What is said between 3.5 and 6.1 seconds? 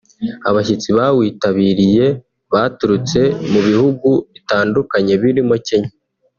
mu bihugu bitandukanye birimo Kenya